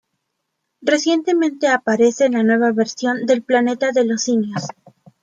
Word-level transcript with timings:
Recientemente 0.81 1.67
aparece 1.67 2.25
en 2.25 2.31
la 2.31 2.41
nueva 2.41 2.71
versión 2.71 3.27
del 3.27 3.43
"Planeta 3.43 3.91
de 3.91 4.03
los 4.03 4.23
Simios". 4.23 4.63